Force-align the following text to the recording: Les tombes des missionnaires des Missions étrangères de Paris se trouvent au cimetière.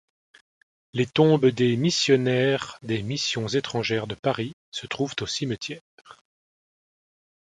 Les 0.93 1.05
tombes 1.05 1.45
des 1.51 1.77
missionnaires 1.77 2.79
des 2.81 3.03
Missions 3.03 3.47
étrangères 3.47 4.07
de 4.07 4.15
Paris 4.15 4.53
se 4.71 4.87
trouvent 4.87 5.13
au 5.21 5.27
cimetière. 5.27 5.81